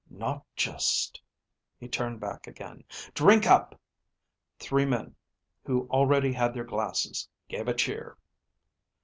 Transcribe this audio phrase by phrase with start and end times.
[0.09, 1.21] Not just..."
[1.79, 2.85] He turned back again.
[3.13, 3.79] "Drink up!"
[4.57, 5.13] Three men
[5.63, 8.17] who already had their glasses gave a cheer.